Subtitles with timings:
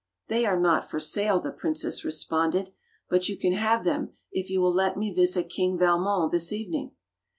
[0.29, 2.71] "They are not for sale," the princess re sponded,
[3.07, 6.93] "but you can have them if you will let me visit King Valmon this evening."